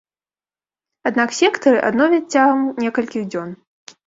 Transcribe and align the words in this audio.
Аднак 1.09 1.29
сектары 1.41 1.83
адновяць 1.91 2.23
цягам 2.37 2.65
некалькіх 2.87 3.23
дзён. 3.31 3.55